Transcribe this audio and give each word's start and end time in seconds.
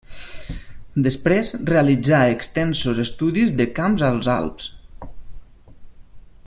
Després, 1.07 1.51
realitzà 1.71 2.21
extensos 2.37 3.03
estudis 3.05 3.55
de 3.61 3.69
camps 3.81 4.07
als 4.11 4.31
Alps. 4.41 4.71